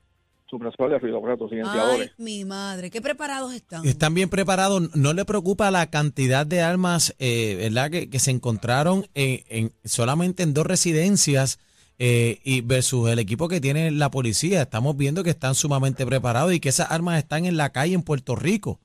supresor 0.50 0.89
de 0.89 0.98
ruido, 1.00 1.22
correcto, 1.22 1.45
Ay, 1.45 1.50
silenciadores. 1.51 2.12
mi 2.18 2.44
madre, 2.45 2.89
qué 2.89 3.00
preparados 3.00 3.54
están. 3.54 3.86
están 3.88 4.13
bien 4.16 4.30
preparados. 4.30 4.94
¿No 4.95 5.13
le 5.13 5.24
preocupa 5.24 5.69
la 5.72 5.89
cantidad 5.92 6.45
de 6.48 6.62
armas, 6.62 7.16
eh, 7.19 7.56
verdad, 7.60 7.92
que, 7.92 8.10
que 8.10 8.19
se 8.19 8.31
encontraron 8.31 9.06
en, 9.13 9.44
en- 9.50 9.74
solamente 9.86 10.42
en 10.44 10.54
dos 10.56 10.66
residencias 10.66 11.60
eh, 12.00 12.39
y 12.44 12.62
versus 12.62 13.07
el 13.12 13.19
equipo 13.19 13.48
que 13.48 13.62
tiene 13.62 13.92
la 13.92 14.10
policía? 14.10 14.63
Estamos 14.63 14.98
viendo 14.98 15.24
que 15.24 15.30
están 15.30 15.54
sumamente 15.54 16.06
preparados 16.07 16.54
y 16.54 16.60
que 16.60 16.69
esas 16.69 16.92
armas 16.92 17.19
están 17.19 17.45
en 17.45 17.56
la 17.56 17.72
calle 17.72 17.94
en 17.94 18.01
Puerto 18.01 18.36
Rico. 18.36 18.80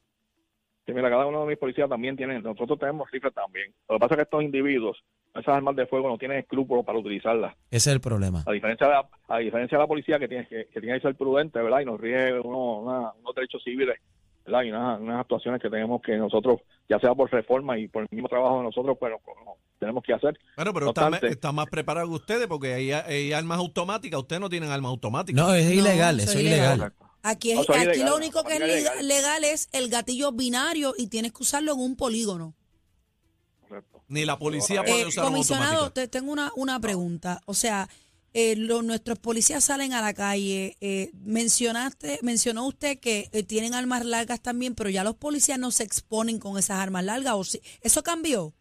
Sí, 0.87 0.93
mira, 0.93 1.11
cada 1.11 1.27
uno 1.27 1.41
de 1.43 1.49
mis 1.49 1.59
policías 1.59 1.88
también 1.88 2.17
tiene, 2.17 2.41
nosotros 2.41 2.79
tenemos 2.79 3.11
rifles 3.11 3.35
también. 3.35 3.73
Lo 3.88 3.97
que 3.97 4.00
pasa 4.00 4.15
es 4.15 4.19
que 4.19 4.23
estos 4.23 4.43
individuos, 4.44 5.03
esas 5.35 5.49
armas 5.56 5.75
de 5.75 5.87
fuego, 5.87 6.09
no 6.09 6.17
tienen 6.17 6.38
escrúpulos 6.38 6.85
para 6.85 6.99
utilizarlas. 6.99 7.55
Ese 7.73 7.91
es 7.91 7.94
el 7.94 8.00
problema. 8.00 8.44
A 8.47 8.53
diferencia 8.53 8.87
de 8.87 8.93
la, 8.93 9.09
a 9.29 9.38
diferencia 9.38 9.77
de 9.79 9.83
la 9.83 9.88
policía 9.88 10.19
que 10.21 10.29
tiene 10.29 10.47
que, 10.47 10.67
que 10.73 10.81
tiene 10.81 10.94
que 11.00 11.03
ser 11.09 11.17
prudente, 11.17 11.61
¿verdad? 11.61 11.81
Y 11.81 11.85
nos 11.87 12.00
rige 12.00 12.38
uno- 12.41 12.79
una- 12.83 13.12
unos 13.15 13.35
derechos 13.35 13.62
civiles, 13.65 13.99
¿verdad? 14.44 14.62
Y 14.62 14.71
unas, 14.71 15.00
unas 15.00 15.21
actuaciones 15.21 15.61
que 15.61 15.69
tenemos 15.69 16.00
que 16.03 16.17
nosotros, 16.17 16.61
ya 16.88 17.00
sea 17.00 17.12
por 17.16 17.33
reforma 17.33 17.76
y 17.76 17.88
por 17.88 18.02
el 18.02 18.09
mismo 18.12 18.28
trabajo 18.28 18.59
de 18.59 18.62
nosotros, 18.64 18.97
pues 19.00 19.12
no- 19.45 19.57
tenemos 19.81 20.05
que 20.05 20.12
hacer. 20.14 20.38
Bueno, 20.55 20.73
pero 20.73 20.87
No 20.87 21.16
está, 21.16 21.52
más 21.52 21.66
preparado 21.66 22.07
que 22.07 22.14
ustedes 22.14 22.47
porque 22.47 22.73
hay, 22.75 22.93
hay 22.93 23.33
armas 23.33 23.59
automáticas. 23.59 24.21
Ustedes 24.21 24.40
no 24.40 24.49
tienen 24.49 24.71
armas 24.71 24.90
automáticas. 24.90 25.45
No, 25.45 25.52
es 25.52 25.66
No, 25.66 25.73
ilegal, 25.73 26.21
eso 26.21 26.31
eso 26.31 26.38
es 26.38 26.45
es 26.45 26.50
ilegal. 26.52 26.76
ilegal. 26.76 26.93
Aquí, 27.28 27.50
es, 27.52 27.68
No, 27.68 27.75
aquí 27.75 28.02
lo 28.04 28.16
único 28.16 28.45
que 28.45 28.54
es 28.56 28.61
es 28.61 28.66
lega- 28.68 28.90
legal. 28.95 29.09
legal 29.09 29.45
es 29.45 29.68
el 29.73 29.88
gatillo 29.88 30.33
binario 30.33 30.95
y 30.97 31.09
tienes 31.09 31.33
que 31.33 31.42
usarlo 31.42 31.73
en 31.73 31.80
un 31.80 31.97
polígono. 31.97 32.54
Correcto. 33.68 34.02
Ni 34.09 34.25
la 34.25 34.38
policía 34.38 34.85
puede 34.85 35.02
Eh, 35.02 35.06
usar 35.06 35.25
una 35.25 35.33
comisionado, 35.33 35.90
te 35.92 36.06
tengo 36.09 36.30
una, 36.33 36.52
una 36.56 36.78
pregunta. 36.78 37.40
O 37.47 37.54
sea, 37.54 37.88
eh, 38.33 38.54
lo- 38.54 38.83
nuestros 38.83 39.18
policías 39.18 39.64
salen 39.64 39.92
a 39.92 40.00
la 40.02 40.14
calle. 40.14 40.76
eh, 40.80 41.11
mencionaste, 41.25 42.21
mencionó 42.23 42.66
usted 42.66 42.99
que 43.00 43.28
eh, 43.33 43.42
tienen 43.42 43.75
armas 43.75 44.04
largas 44.04 44.40
también, 44.40 44.75
pero 44.75 44.90
ya 44.90 45.02
los 45.02 45.16
policías 45.16 45.59
no 45.59 45.71
se 45.71 45.83
exponen 45.85 46.38
con 46.38 46.56
esas 46.59 46.78
armas 46.78 47.02
largas. 47.04 47.35
¿o 47.35 47.42
sí? 47.45 47.61
¿Eso 47.80 48.02
cambió? 48.02 48.52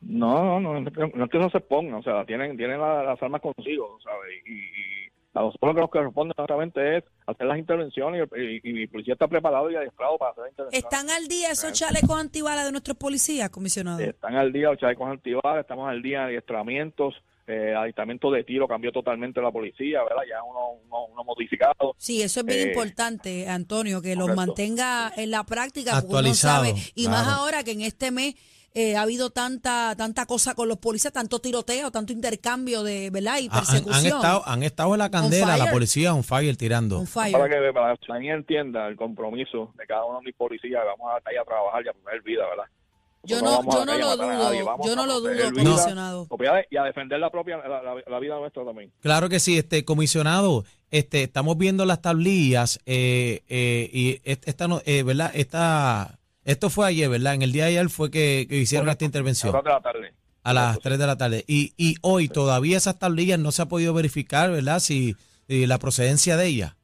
No, 0.00 0.58
no, 0.58 0.60
no, 0.60 0.80
no 0.80 1.24
es 1.24 1.30
que 1.30 1.38
no 1.38 1.50
se 1.50 1.60
pongan, 1.60 1.94
o 1.94 2.02
sea, 2.02 2.24
tienen, 2.26 2.56
tienen 2.56 2.80
la- 2.80 3.04
las 3.04 3.22
armas 3.22 3.40
consigo, 3.40 3.98
¿sabes? 4.02 4.32
Y, 4.46 4.52
y 4.52 5.01
a 5.34 5.40
nosotros 5.40 5.74
lo 5.74 5.74
que 5.74 5.80
nos 5.80 5.90
corresponde 5.90 6.32
exactamente 6.32 6.96
es 6.98 7.04
hacer 7.26 7.46
las 7.46 7.58
intervenciones 7.58 8.28
y, 8.36 8.40
y, 8.40 8.60
y 8.64 8.72
mi 8.72 8.86
policía 8.86 9.14
está 9.14 9.28
preparado 9.28 9.70
y 9.70 9.76
adiestrado 9.76 10.18
para 10.18 10.32
hacer 10.32 10.42
las 10.44 10.50
intervenciones. 10.52 10.84
¿Están 10.84 11.10
al 11.10 11.28
día 11.28 11.50
esos 11.50 11.72
chalecos 11.72 12.20
antibalas 12.20 12.66
de 12.66 12.72
nuestros 12.72 12.96
policías, 12.96 13.48
comisionado? 13.50 14.00
Están 14.00 14.36
al 14.36 14.52
día 14.52 14.68
los 14.68 14.78
chalecos 14.78 15.08
antibalas, 15.08 15.60
estamos 15.60 15.88
al 15.88 16.02
día 16.02 16.20
de 16.20 16.24
adiestramientos, 16.26 17.14
eh, 17.46 17.74
adiestramiento 17.76 18.30
de 18.30 18.44
tiro 18.44 18.68
cambió 18.68 18.92
totalmente 18.92 19.40
la 19.40 19.50
policía, 19.50 20.02
¿verdad? 20.02 20.22
Ya 20.28 20.42
uno, 20.42 20.80
uno, 20.86 21.06
uno 21.12 21.24
modificado. 21.24 21.94
Sí, 21.98 22.22
eso 22.22 22.40
es 22.40 22.46
bien 22.46 22.60
Eh, 22.60 22.70
importante, 22.72 23.48
Antonio, 23.48 24.00
que 24.00 24.14
los 24.16 24.34
mantenga 24.34 25.12
en 25.16 25.30
la 25.30 25.44
práctica, 25.44 25.92
porque 25.92 26.06
uno 26.08 26.18
Actualizado, 26.18 26.64
sabe, 26.66 26.80
y 26.94 27.08
más 27.08 27.26
ahora 27.26 27.64
que 27.64 27.72
en 27.72 27.80
este 27.82 28.10
mes 28.10 28.34
eh, 28.74 28.96
ha 28.96 29.02
habido 29.02 29.28
tanta 29.28 29.94
tanta 29.98 30.24
cosa 30.24 30.54
con 30.54 30.66
los 30.66 30.78
policías, 30.78 31.12
tanto 31.12 31.40
tiroteo, 31.40 31.90
tanto 31.90 32.12
intercambio 32.14 32.82
de, 32.82 33.10
¿verdad? 33.10 33.38
Y 33.38 33.48
Han, 33.48 33.52
han- 33.52 33.58
persecución. 33.66 33.94
han 33.94 34.06
estado, 34.06 34.42
han 34.46 34.62
estado 34.62 34.92
en 34.94 34.98
la 35.00 35.10
candela, 35.10 35.56
la 35.58 35.70
policía 35.70 36.14
on 36.14 36.24
fire 36.24 36.56
tirando. 36.56 36.98
On 37.00 37.06
fire. 37.06 37.32
Para 37.32 37.48
que 37.50 37.56
para 37.72 37.88
que 37.88 37.90
la 37.90 37.96
ciudadanía 37.96 38.34
entienda 38.34 38.86
el 38.88 38.96
compromiso 38.96 39.74
de 39.76 39.84
cada 39.86 40.04
uno 40.06 40.20
de 40.20 40.24
mis 40.26 40.34
policías, 40.36 40.80
vamos 40.86 41.12
a, 41.12 41.28
ahí 41.28 41.36
a 41.36 41.44
trabajar 41.44 41.84
y 41.84 41.88
a 41.88 41.92
poner 41.92 42.22
vida, 42.22 42.46
¿verdad? 42.48 42.64
Yo 43.24 43.40
Nosotros 43.40 43.66
no, 43.66 43.72
a 43.72 43.74
yo 43.74 43.86
no 43.86 43.92
a 43.92 43.98
lo 43.98 44.06
a 44.08 44.16
dudo, 44.16 44.54
yo 44.84 44.92
a 44.92 44.96
no 44.96 45.06
lo 45.06 45.20
dudo, 45.20 45.52
comisionado. 45.52 46.28
y 46.70 46.76
a 46.76 46.82
defender 46.82 47.20
la 47.20 47.30
propia 47.30 47.58
la, 47.58 47.82
la- 47.82 48.02
la 48.06 48.18
vida 48.18 48.36
nuestra 48.38 48.64
también. 48.64 48.92
Claro 49.00 49.28
que 49.28 49.38
sí, 49.38 49.56
este 49.58 49.84
comisionado, 49.84 50.64
este 50.90 51.22
estamos 51.22 51.56
viendo 51.56 51.84
las 51.84 52.02
tablillas 52.02 52.80
eh, 52.84 53.42
eh, 53.48 53.88
y 53.92 54.20
est- 54.24 54.46
esta 54.48 54.66
no, 54.66 54.82
eh, 54.86 55.04
verdad, 55.04 55.30
esta 55.34 56.18
esto 56.44 56.68
fue 56.70 56.88
ayer, 56.88 57.08
¿verdad? 57.08 57.34
En 57.34 57.42
el 57.42 57.52
día 57.52 57.64
de 57.66 57.70
ayer 57.78 57.88
fue 57.90 58.10
que, 58.10 58.46
que 58.48 58.56
hicieron 58.58 58.88
esta 58.88 59.04
A 59.04 59.06
intervención 59.06 59.52
las 59.52 59.62
de 59.62 59.70
la 59.70 59.80
tarde. 59.80 60.14
a 60.42 60.52
las 60.52 60.64
Correcto, 60.78 60.82
3 60.88 60.98
de 60.98 61.06
la 61.06 61.16
tarde 61.16 61.44
y, 61.46 61.72
y 61.76 61.94
hoy 62.02 62.28
todavía 62.28 62.76
esas 62.76 62.98
tablillas 62.98 63.38
no 63.38 63.52
se 63.52 63.62
ha 63.62 63.66
podido 63.66 63.94
verificar, 63.94 64.50
¿verdad? 64.50 64.80
Si, 64.80 65.14
si 65.46 65.66
la 65.66 65.78
procedencia 65.78 66.36
de 66.36 66.46
ellas. 66.48 66.74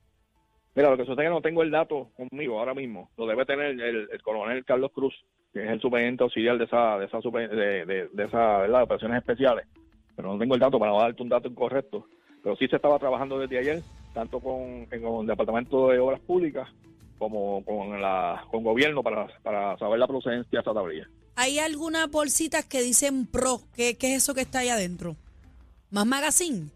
Mira, 0.76 0.90
lo 0.90 0.96
que 0.96 1.04
sucede 1.04 1.24
es 1.24 1.28
que 1.30 1.34
no 1.34 1.42
tengo 1.42 1.62
el 1.64 1.72
dato 1.72 2.12
conmigo 2.16 2.60
ahora 2.60 2.72
mismo. 2.74 3.10
Lo 3.16 3.26
debe 3.26 3.44
tener 3.44 3.66
el, 3.80 4.08
el 4.12 4.22
coronel 4.22 4.64
Carlos 4.64 4.92
Cruz, 4.94 5.12
que 5.58 5.66
es 5.66 5.70
el 5.72 5.80
superintendente 5.80 6.24
auxiliar 6.24 6.58
de 6.58 6.64
esa, 6.64 6.98
de 6.98 7.06
esa, 7.06 7.20
super- 7.20 7.50
de, 7.50 7.84
de, 7.86 8.08
de 8.12 8.24
esa, 8.24 8.58
¿verdad? 8.58 8.78
de 8.78 8.84
operaciones 8.84 9.18
especiales. 9.18 9.66
Pero 10.16 10.32
no 10.32 10.38
tengo 10.38 10.54
el 10.54 10.60
dato 10.60 10.78
para 10.78 10.92
no 10.92 11.00
darte 11.00 11.22
un 11.22 11.28
dato 11.28 11.48
incorrecto. 11.48 12.06
Pero 12.42 12.56
sí 12.56 12.66
se 12.68 12.76
estaba 12.76 12.98
trabajando 12.98 13.38
desde 13.38 13.58
ayer, 13.58 13.82
tanto 14.14 14.40
con, 14.40 14.86
con 14.86 15.20
el 15.22 15.26
Departamento 15.26 15.88
de 15.88 15.98
Obras 15.98 16.20
Públicas 16.20 16.68
como 17.18 17.64
con 17.64 18.00
la 18.00 18.44
con 18.50 18.62
gobierno 18.62 19.02
para, 19.02 19.26
para 19.42 19.76
saber 19.78 19.98
la 19.98 20.06
procedencia 20.06 20.48
de 20.52 20.60
esa 20.60 20.72
tablilla. 20.72 21.08
Hay 21.34 21.58
algunas 21.58 22.08
bolsitas 22.10 22.64
que 22.64 22.80
dicen 22.80 23.26
pro. 23.26 23.60
¿Qué, 23.74 23.96
qué 23.96 24.14
es 24.14 24.22
eso 24.22 24.34
que 24.34 24.40
está 24.42 24.60
ahí 24.60 24.68
adentro? 24.68 25.16
¿Más 25.90 26.06
magazine? 26.06 26.68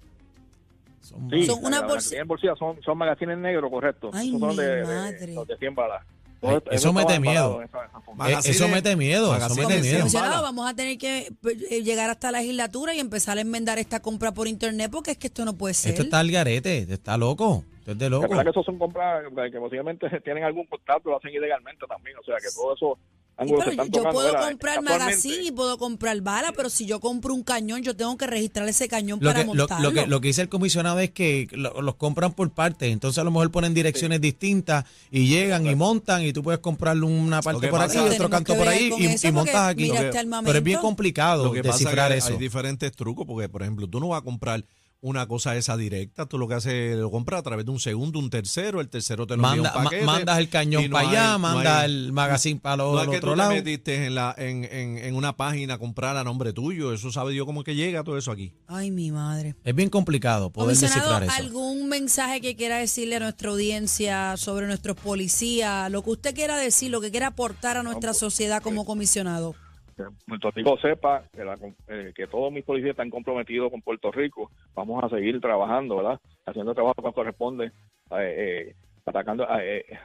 Son- 1.01 1.31
Sí, 1.31 1.45
Son 1.47 1.63
la- 1.63 1.69
unas 1.69 1.81
la- 1.83 1.87
bolsi- 1.89 1.95
las 1.95 2.05
que 2.05 2.11
tienen 2.11 2.29
bolsillas 2.29 2.59
son, 2.59 2.83
son 2.83 2.99
magazines 2.99 3.39
negros, 3.39 3.71
correcto. 3.71 4.11
Ay, 4.13 4.31
son 4.31 4.49
mi 4.51 4.57
de, 4.57 4.77
de- 4.77 4.85
madre. 4.85 5.35
los 5.35 5.47
de 5.47 5.57
100 5.57 5.75
balas. 5.75 6.05
Ay, 6.43 6.49
Todo- 6.61 6.63
eso 6.73 6.89
estaba 6.89 6.93
mete 7.07 7.21
miedo. 7.21 7.63
Eh, 7.63 7.69
Magazines- 8.17 8.57
eso 8.57 8.69
mete 8.69 8.97
miedo, 8.97 9.37
eso 9.37 9.55
mete 9.55 9.81
miedo. 9.81 10.07
vamos 10.43 10.69
a 10.69 10.75
tener 10.75 10.99
que 10.99 11.29
eh, 11.71 11.83
llegar 11.83 12.11
hasta 12.11 12.31
la 12.31 12.41
legislatura 12.41 12.95
y 12.95 13.01
empezar 13.01 13.39
a 13.39 13.41
enmendar 13.41 13.79
esta 13.79 14.01
compra 14.01 14.33
por 14.33 14.49
internet 14.49 14.91
porque 14.91 15.13
es 15.13 15.19
que 15.19 15.29
esto 15.29 15.45
no 15.45 15.55
puede 15.57 15.75
ser. 15.75 15.93
Esto 15.93 16.03
está 16.03 16.19
al 16.21 16.31
garete, 16.31 16.87
está 16.93 17.17
loco, 17.17 17.65
esto 17.79 17.93
es 17.93 17.99
de 17.99 18.11
loco. 18.11 18.23
Recuerda 18.23 18.45
que 18.45 18.51
esos 18.51 18.67
son 18.67 18.79
compras 18.79 19.25
que 19.51 19.59
posiblemente 19.59 20.09
tienen 20.25 20.45
algún 20.45 20.67
contrato, 20.67 21.11
lo 21.11 21.17
hacen 21.17 21.33
ilegalmente 21.33 21.87
también. 21.87 22.17
O 22.19 22.25
sea, 22.25 22.37
que 22.37 22.49
todo 22.55 22.75
eso 22.75 22.99
ángulos 23.37 23.65
pero 23.65 23.71
se 23.73 23.77
yo, 23.77 23.83
están 23.83 23.87
yo 23.87 23.93
tocando. 24.03 24.13
puedo 24.13 24.29
Mira, 24.29 24.49
comprar 24.51 24.83
magazine 24.83 25.43
y 25.45 25.51
puedo 25.51 25.79
comprar 25.79 26.21
bala, 26.21 26.53
pero 26.57 26.71
si 26.71 26.87
yo 26.87 27.01
compro 27.01 27.35
un 27.35 27.43
cañón, 27.43 27.83
yo 27.83 27.97
tengo 27.97 28.17
que 28.17 28.27
registrar 28.27 28.69
ese 28.69 28.89
cañón 28.89 29.19
Lo 29.21 29.31
para 29.31 29.41
que, 29.41 29.47
lo, 29.47 29.55
montarlo. 29.55 29.89
lo 29.91 29.95
que, 29.95 30.07
lo 30.07 30.21
que 30.21 30.29
dice 30.29 30.43
el 30.43 30.49
comisionado 30.49 30.99
es 31.01 31.11
que 31.11 31.49
lo- 31.53 31.81
los 31.83 31.95
compran 31.97 32.33
por 32.33 32.51
partes, 32.53 32.93
entonces 32.93 33.19
a 33.19 33.25
lo 33.25 33.31
mejor 33.31 33.51
ponen 33.51 33.75
direcciones 33.75 34.21
distintas 34.21 34.85
y 35.11 35.27
llegan 35.27 35.67
y 35.67 35.75
montan 35.75 36.23
y 36.23 36.33
tú 36.33 36.43
puedes 36.43 36.61
comprarle 36.61 37.05
una 37.07 37.43
parte 37.43 37.69
por 37.69 37.81
pasa- 37.81 38.05
aquí, 38.05 38.15
otro 38.15 38.31
canto 38.31 38.55
por 38.57 38.69
ahí 38.69 38.91
y, 38.97 39.33
montas 39.33 39.55
aquí. 39.71 39.83
mira 39.91 40.11
Pero 40.45 40.59
es 40.59 40.65
bien 40.65 40.81
complicado 40.81 41.45
Lo 41.45 41.53
que 41.53 41.63
pasa 41.63 41.75
es 41.75 41.79
que 41.79 41.85
descifrar 41.85 42.13
hay, 42.13 42.19
eso. 42.19 42.29
hay 42.29 42.37
diferentes 42.39 42.93
trucos, 42.93 43.27
porque 43.27 43.49
por 43.49 43.63
ejemplo, 43.63 43.87
tú 43.89 44.01
no 44.01 44.09
vas 44.09 44.21
a 44.21 44.25
comprar 44.25 44.65
una 45.03 45.27
cosa 45.27 45.57
esa 45.57 45.77
directa, 45.77 46.27
tú 46.27 46.39
lo 46.39 46.47
que 46.47 46.55
haces 46.55 46.97
lo 46.97 47.11
compras 47.11 47.41
a 47.41 47.43
través 47.43 47.65
de 47.67 47.73
un 47.73 47.81
segundo, 47.81 48.21
un 48.21 48.31
tercero, 48.31 48.81
el 48.81 48.89
tercero 48.89 49.27
te 49.27 49.37
lo 49.37 49.43
envía 49.49 49.63
Manda, 49.63 49.75
ma- 49.79 49.85
paquete. 49.85 50.05
mandas 50.07 50.39
el 50.39 50.49
cañón 50.49 50.85
no 50.89 50.93
para 50.97 51.09
hay- 51.09 51.17
allá, 51.17 51.33
no 51.33 51.39
manda 51.41 51.81
hay- 51.81 51.91
el 51.91 52.13
magazine 52.13 52.61
para 52.61 52.77
lo, 52.77 52.93
No 52.93 52.99
es 52.99 53.05
al 53.07 53.11
que 53.11 53.17
otro 53.17 53.31
tú 53.33 53.37
lado. 53.37 53.51
te 53.51 53.57
metiste 53.57 54.07
en, 54.07 54.15
la, 54.15 54.33
en, 54.39 54.63
en, 54.65 54.99
en 54.99 55.15
una 55.17 55.37
página 55.37 55.75
a 55.75 55.79
comprar 55.79 56.17
a 56.17 56.23
nombre 56.23 56.53
tuyo, 56.53 56.93
eso 56.93 57.11
sabe 57.11 57.33
Dios 57.33 57.47
cómo 57.47 57.65
que 57.65 57.75
llega 57.75 58.05
todo 58.05 58.17
eso 58.17 58.31
aquí. 58.31 58.53
Ay, 58.69 58.93
mi 58.93 59.11
madre. 59.11 59.57
Es 59.65 59.75
bien 59.75 59.91
complicado 59.91 60.51
poder 60.51 60.77
descifrar 60.77 61.25
eso. 61.25 61.33
¿algún 61.33 61.89
mensaje 61.89 62.41
que 62.41 62.55
quiera 62.55 62.79
decirle 62.79 63.17
a 63.17 63.21
nuestra 63.21 63.51
audiencia 63.51 64.37
sobre 64.37 64.69
nuestros 64.69 64.97
policías? 64.97 65.91
Lo 65.91 66.05
que 66.05 66.11
usted 66.11 66.33
quiera 66.35 66.57
decir, 66.57 66.91
lo 66.93 67.01
que 67.01 67.11
quiera 67.11 67.27
aportar 67.27 67.77
a 67.77 67.83
nuestra 67.83 68.15
sociedad 68.15 68.63
como 68.63 68.85
comisionado. 68.85 69.57
Que 70.11 70.63
Puerto 70.63 70.77
sepa 70.79 71.25
eh, 71.89 72.13
que 72.15 72.27
todos 72.27 72.53
mis 72.53 72.65
policías 72.65 72.91
están 72.91 73.11
comprometidos 73.11 73.71
con 73.71 73.83
Puerto 73.83 74.11
Rico. 74.11 74.51
Vamos 74.75 75.03
a 75.05 75.09
seguir 75.09 75.41
trabajando, 75.41 75.97
¿verdad? 75.97 76.21
Haciendo 76.47 76.73
el 76.73 76.75
trabajo 76.75 77.03
que 77.03 77.13
corresponde, 77.13 77.67
eh, 77.67 78.71
eh, 78.71 78.75
atacando, 79.07 79.47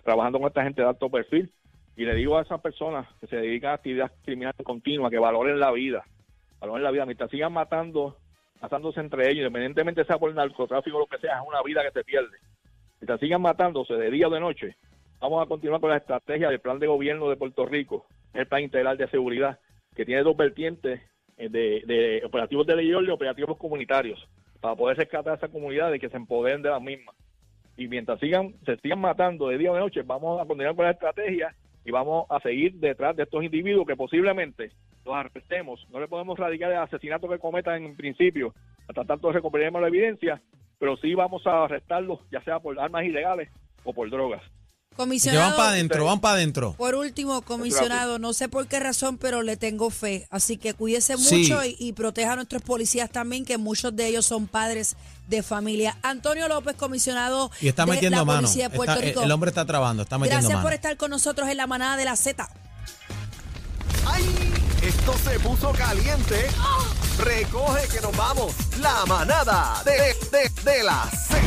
trabajando 0.04 0.40
con 0.40 0.48
esta 0.48 0.64
gente 0.64 0.82
de 0.82 0.88
alto 0.88 1.10
perfil. 1.10 1.52
Y 1.96 2.06
le 2.06 2.14
digo 2.16 2.38
a 2.38 2.44
esas 2.44 2.62
personas 2.62 3.08
que 3.20 3.28
se 3.28 3.38
dedican 3.38 3.72
a 3.72 3.74
actividad 3.76 4.12
criminal 4.24 4.54
continua 4.64 5.10
que 5.10 5.18
valoren 5.18 5.60
la 5.60 5.72
vida, 5.72 6.04
valoren 6.60 6.84
la 6.84 6.92
vida, 6.92 7.06
mientras 7.06 7.32
sigan 7.32 7.54
matando, 7.54 8.18
matándose 8.62 9.00
entre 9.00 9.26
ellos, 9.32 9.48
independientemente 9.48 10.06
sea 10.06 10.20
por 10.20 10.34
narcotráfico 10.34 10.98
o 10.98 11.00
lo 11.02 11.08
que 11.08 11.18
sea, 11.18 11.40
es 11.40 11.48
una 11.48 11.64
vida 11.64 11.82
que 11.84 11.92
se 11.92 12.04
pierde. 12.04 12.38
Mientras 13.00 13.20
sigan 13.20 13.42
matándose 13.42 13.96
de 13.96 14.12
día 14.12 14.28
o 14.28 14.32
de 14.32 14.40
noche, 14.40 14.76
vamos 15.20 15.44
a 15.44 15.48
continuar 15.48 15.82
con 15.82 15.90
la 15.90 15.98
estrategia 15.98 16.50
del 16.50 16.60
plan 16.60 16.80
de 16.80 16.88
gobierno 16.88 17.30
de 17.30 17.36
Puerto 17.36 17.66
Rico, 17.66 18.06
el 18.34 18.48
plan 18.48 18.62
integral 18.62 18.98
de 18.98 19.08
seguridad, 19.08 19.60
que 19.98 20.06
tiene 20.06 20.22
dos 20.22 20.38
vertientes 20.38 21.02
eh, 21.38 21.50
de, 21.50 22.22
operativos 22.24 22.68
de 22.68 22.76
ley 22.76 22.88
y 22.88 22.92
y 22.92 23.10
operativos 23.10 23.58
comunitarios, 23.58 24.30
para 24.62 24.76
poder 24.76 24.96
rescatar 24.96 25.34
a 25.34 25.38
esas 25.38 25.50
comunidades 25.50 26.00
que 26.00 26.08
se 26.08 26.18
empoderen 26.18 26.62
de 26.62 26.70
las 26.70 26.82
mismas. 26.82 27.16
Y 27.76 27.88
mientras 27.88 28.20
sigan, 28.20 28.54
se 28.64 28.78
sigan 28.78 29.02
matando 29.02 29.48
de 29.48 29.58
día 29.58 29.72
o 29.72 29.74
de 29.74 29.82
noche, 29.82 30.04
vamos 30.04 30.40
a 30.40 30.46
continuar 30.46 30.76
con 30.76 30.86
la 30.86 30.92
estrategia 30.92 31.56
y 31.84 31.90
vamos 31.90 32.28
a 32.30 32.40
seguir 32.42 32.76
detrás 32.76 33.16
de 33.16 33.24
estos 33.24 33.44
individuos 33.44 33.88
que 33.88 33.96
posiblemente 33.96 34.72
los 35.04 35.16
arrestemos. 35.16 35.84
No 35.90 36.00
le 36.00 36.08
podemos 36.08 36.38
radicar 36.38 36.72
el 36.72 36.78
asesinato 36.78 37.28
que 37.28 37.40
cometan 37.40 37.84
en 37.84 37.96
principio, 37.96 38.54
hasta 38.88 39.04
tanto 39.04 39.32
recuperemos 39.32 39.82
la 39.82 39.88
evidencia, 39.88 40.42
pero 40.78 40.96
sí 40.98 41.16
vamos 41.16 41.46
a 41.48 41.64
arrestarlos, 41.64 42.20
ya 42.32 42.42
sea 42.42 42.60
por 42.60 42.80
armas 42.80 43.04
ilegales 43.04 43.50
o 43.84 43.94
por 43.94 44.12
drogas. 44.12 44.44
Que 44.98 45.02
van 45.04 45.08
Comisionado, 45.10 45.56
para 45.58 45.70
adentro, 45.70 46.06
van 46.06 46.20
para 46.20 46.34
adentro. 46.36 46.74
por 46.78 46.96
último, 46.96 47.42
comisionado, 47.44 48.18
no 48.18 48.34
sé 48.34 48.50
por 48.50 48.66
qué 48.68 48.80
razón, 48.80 49.18
pero 49.20 49.44
le 49.44 49.56
tengo 49.56 49.92
fe. 49.92 50.28
Así 50.32 50.58
que 50.58 50.74
cuídese 50.74 51.16
Sí. 51.18 51.38
mucho 51.50 51.64
y, 51.64 51.76
y 51.80 51.94
proteja 51.94 52.34
a 52.34 52.36
nuestros 52.36 52.64
policías 52.64 53.10
también, 53.12 53.46
que 53.46 53.58
muchos 53.60 53.96
de 53.96 54.08
ellos 54.08 54.26
son 54.26 54.48
padres 54.48 54.96
de 55.28 55.44
familia. 55.44 55.98
Antonio 56.02 56.48
López, 56.48 56.76
comisionado 56.76 57.52
Y 57.62 57.68
está 57.68 57.86
de 57.86 57.92
metiendo 57.92 58.18
la 58.18 58.26
mano. 58.26 58.42
Policía 58.42 58.70
de 58.70 58.76
Puerto 58.76 58.94
Está- 58.94 59.06
Rico. 59.06 59.22
el 59.22 59.32
hombre 59.32 59.50
está 59.50 59.66
trabando, 59.66 60.02
está 60.04 60.18
metiendo 60.18 60.40
Gracias 60.42 60.56
mano. 60.58 60.64
por 60.66 60.74
estar 60.74 60.98
con 60.98 61.12
nosotros 61.12 61.48
en 61.50 61.58
la 61.58 61.68
manada 61.68 61.96
de 61.96 62.06
la 62.06 62.16
Z. 62.16 62.50
¡Ay! 64.06 64.26
Esto 64.82 65.14
se 65.24 65.40
puso 65.40 65.72
caliente. 65.74 66.48
Recoge 67.20 67.88
que 67.90 68.00
nos 68.02 68.16
vamos. 68.16 68.54
La 68.80 69.06
manada 69.06 69.82
de, 69.84 69.92
de, 70.32 70.50
de 70.72 70.84
la 70.84 71.04
Z. 71.12 71.38